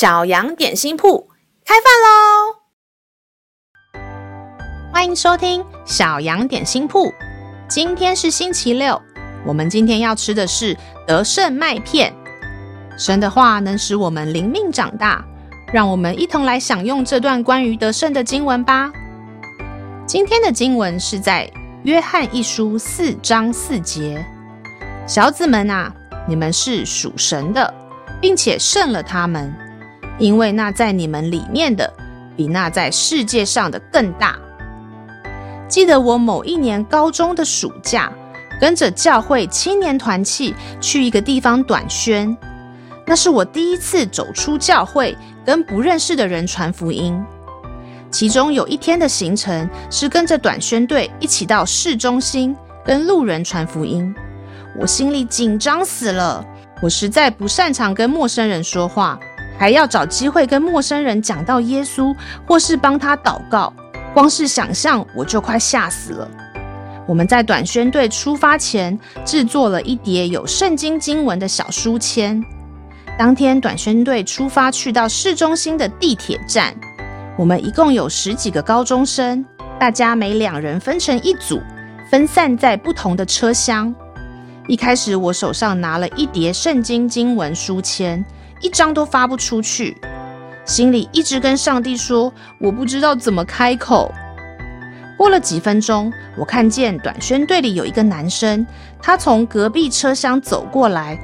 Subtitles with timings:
[0.00, 1.28] 小羊点心铺
[1.62, 1.92] 开饭
[3.92, 4.00] 喽！
[4.90, 7.12] 欢迎收听小羊点心铺。
[7.68, 8.98] 今天是星期六，
[9.44, 10.74] 我们今天要吃的是
[11.06, 12.14] 得胜麦片。
[12.96, 15.22] 神的话能使我们灵命长大，
[15.70, 18.90] 让我们一同来享用这段关于得胜的经文吧。
[20.06, 21.46] 今天的经文是在
[21.82, 24.24] 约翰一书四章四节：
[25.06, 25.94] 小子们啊，
[26.26, 27.74] 你们是属神的，
[28.18, 29.54] 并且胜了他们。
[30.20, 31.92] 因为那在你们里面的，
[32.36, 34.36] 比那在世界上的更大。
[35.66, 38.12] 记得我某一年高中的暑假，
[38.60, 42.36] 跟着教会青年团契去一个地方短宣，
[43.06, 47.18] 那是我第一次走出教会，跟不认识的人传福音。
[48.10, 54.14] 其中有一天的行程是跟着短宣队一起到市中心，跟路人传福音。
[54.78, 56.44] 我心里紧张死了，
[56.82, 59.18] 我实在不擅长跟陌生人说话。
[59.60, 62.16] 还要找机会跟陌生人讲到耶稣，
[62.46, 63.70] 或是帮他祷告，
[64.14, 66.26] 光是想象我就快吓死了。
[67.06, 72.42] 我们在短宣队出发前制作了一叠有圣经经文的小书签。
[73.18, 76.74] 当天短宣队出发去到市中心的地铁站，
[77.36, 79.44] 我们一共有十几个高中生，
[79.78, 81.60] 大家每两人分成一组，
[82.10, 83.94] 分散在不同的车厢。
[84.66, 88.24] 一开始我手上拿了一叠圣经经文书签。
[88.60, 89.96] 一张都发不出去，
[90.64, 94.12] 心里一直跟上帝说：“我不知道怎么开口。”
[95.16, 98.66] 过了几分钟，我看见短宣队里有一个男生，
[99.02, 101.18] 他从隔壁车厢走过来，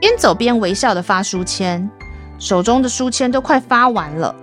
[0.00, 1.88] 边走边微笑地发书签，
[2.38, 4.34] 手中的书签都快发完了。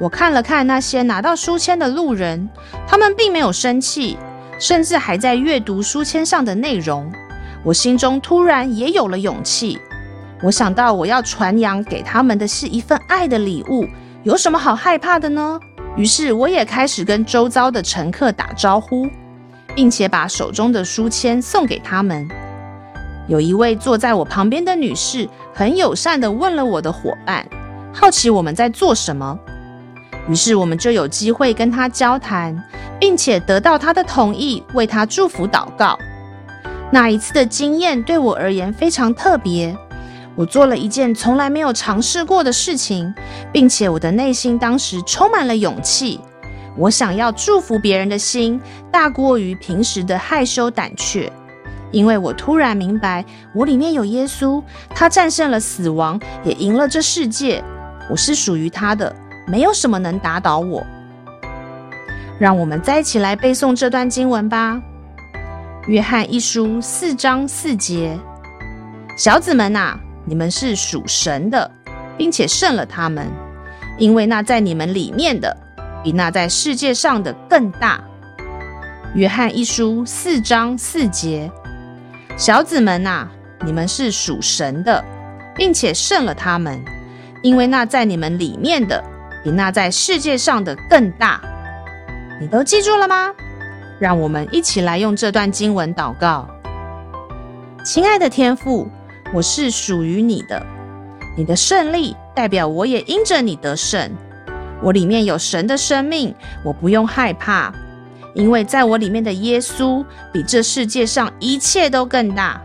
[0.00, 2.48] 我看了看那些拿到书签的路人，
[2.88, 4.18] 他们并没有生气，
[4.58, 7.08] 甚至还在阅读书签上的内容。
[7.62, 9.78] 我心中突然也有了勇气。
[10.42, 13.86] 我想到我要传扬给他们的是一份爱的礼物，
[14.22, 15.58] 有什么好害怕的呢？
[15.96, 19.08] 于是我也开始跟周遭的乘客打招呼，
[19.74, 22.28] 并且把手中的书签送给他们。
[23.26, 27.46] 有一位坐在我旁边的女士很友善地问了我的伙伴，
[27.92, 29.38] 好奇我们在做什么。
[30.28, 32.62] 于是我们就有机会跟她交谈，
[32.98, 35.98] 并且得到她的同意，为她祝福祷告。
[36.90, 39.74] 那一次的经验对我而言非常特别。
[40.36, 43.14] 我做了一件从来没有尝试过的事情，
[43.52, 46.20] 并且我的内心当时充满了勇气。
[46.76, 51.32] 我想要祝福别人的心大过于平时的害羞胆怯，
[51.92, 53.24] 因为我突然明白，
[53.54, 57.62] 我里面有耶稣，他战胜了死亡，也赢了这世界。
[58.10, 59.14] 我是属于他的，
[59.46, 60.84] 没有什么能打倒我。
[62.40, 64.74] 让我们再一起来背诵这段经文吧，
[65.86, 68.18] 《约翰一书》四章四节：
[69.16, 69.96] 小子们呐。
[70.26, 71.70] 你们是属神的，
[72.16, 73.28] 并且胜了他们，
[73.98, 75.54] 因为那在你们里面的，
[76.02, 78.02] 比那在世界上的更大。
[79.14, 81.50] 约翰一书四章四节，
[82.36, 83.28] 小子们呐、
[83.64, 85.04] 你们是属神的，
[85.54, 86.82] 并且胜了他们，
[87.42, 89.02] 因为那在你们里面的，
[89.44, 91.40] 比那在世界上的更大。
[92.40, 93.30] 你都记住了吗？
[94.00, 96.48] 让我们一起来用这段经文祷告，
[97.84, 98.88] 亲爱的天父。
[99.32, 100.64] 我是属于你的，
[101.36, 104.10] 你的胜利代表我也因着你得胜。
[104.82, 107.72] 我里面有神的生命，我不用害怕，
[108.34, 112.60] 因为在我里面的耶稣比这世界上一切都更大。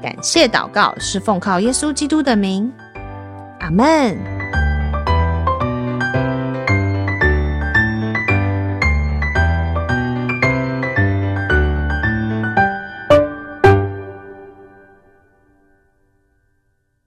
[0.00, 2.72] 感谢祷告，是奉靠耶稣基督的名，
[3.60, 4.37] 阿门。